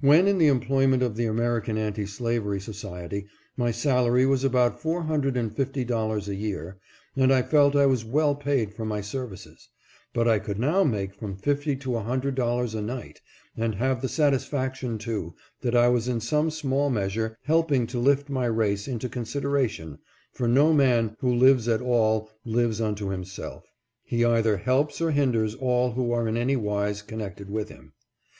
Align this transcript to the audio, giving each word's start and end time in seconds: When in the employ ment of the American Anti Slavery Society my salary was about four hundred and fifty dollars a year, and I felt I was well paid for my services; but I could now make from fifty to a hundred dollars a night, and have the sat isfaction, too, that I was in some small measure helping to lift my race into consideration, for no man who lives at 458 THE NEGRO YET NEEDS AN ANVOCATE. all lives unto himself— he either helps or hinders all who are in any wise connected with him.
When 0.00 0.28
in 0.28 0.38
the 0.38 0.46
employ 0.46 0.86
ment 0.86 1.02
of 1.02 1.16
the 1.16 1.24
American 1.26 1.76
Anti 1.76 2.06
Slavery 2.06 2.60
Society 2.60 3.26
my 3.56 3.72
salary 3.72 4.24
was 4.24 4.44
about 4.44 4.80
four 4.80 5.02
hundred 5.02 5.36
and 5.36 5.52
fifty 5.52 5.84
dollars 5.84 6.28
a 6.28 6.36
year, 6.36 6.78
and 7.16 7.32
I 7.32 7.42
felt 7.42 7.74
I 7.74 7.84
was 7.84 8.04
well 8.04 8.36
paid 8.36 8.72
for 8.72 8.84
my 8.84 9.00
services; 9.00 9.68
but 10.12 10.28
I 10.28 10.38
could 10.38 10.60
now 10.60 10.84
make 10.84 11.12
from 11.12 11.34
fifty 11.36 11.74
to 11.78 11.96
a 11.96 12.04
hundred 12.04 12.36
dollars 12.36 12.76
a 12.76 12.80
night, 12.82 13.20
and 13.56 13.74
have 13.74 14.00
the 14.00 14.06
sat 14.08 14.32
isfaction, 14.32 14.96
too, 14.96 15.34
that 15.62 15.74
I 15.74 15.88
was 15.88 16.06
in 16.06 16.20
some 16.20 16.52
small 16.52 16.88
measure 16.88 17.36
helping 17.42 17.88
to 17.88 17.98
lift 17.98 18.30
my 18.30 18.46
race 18.46 18.86
into 18.86 19.08
consideration, 19.08 19.98
for 20.32 20.46
no 20.46 20.72
man 20.72 21.16
who 21.18 21.34
lives 21.34 21.66
at 21.66 21.80
458 21.80 21.86
THE 22.44 22.48
NEGRO 22.48 22.60
YET 22.60 22.66
NEEDS 22.68 22.80
AN 22.80 22.86
ANVOCATE. 22.86 23.02
all 23.02 23.08
lives 23.08 23.08
unto 23.08 23.08
himself— 23.10 23.64
he 24.04 24.24
either 24.24 24.56
helps 24.58 25.00
or 25.00 25.10
hinders 25.10 25.56
all 25.56 25.90
who 25.94 26.12
are 26.12 26.28
in 26.28 26.36
any 26.36 26.54
wise 26.54 27.02
connected 27.02 27.50
with 27.50 27.70
him. 27.70 27.94